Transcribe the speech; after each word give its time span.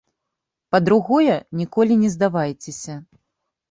Па-другое, 0.75 1.37
ніколі 1.63 2.01
не 2.03 2.09
здавайцеся. 2.17 3.03